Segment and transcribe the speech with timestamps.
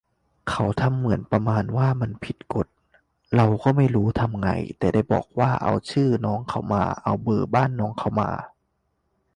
[0.49, 2.67] เขาทำเหมือนประมาณว่ามันผิดกฎ
[3.35, 8.29] เราก็ไม่รู้ทำไง ได้แต่บอกว่าเอาชื่อน้องเค้ามา เอาเบอร์บ้านน้องเค้ามา